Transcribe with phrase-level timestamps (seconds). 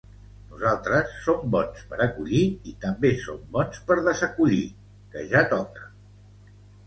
[0.51, 2.39] Nosaltres som bons per acollir
[2.71, 4.63] i també som bons per desacollir
[5.15, 5.87] que ja toca